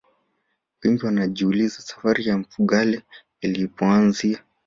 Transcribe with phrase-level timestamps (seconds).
[0.83, 3.01] wengi wanajiuliza safari ya mfugale
[3.41, 4.43] ilipoanzia